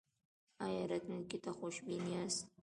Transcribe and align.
ایا 0.65 0.83
راتلونکي 0.91 1.37
ته 1.43 1.51
خوشبین 1.57 2.03
یاست؟ 2.13 2.41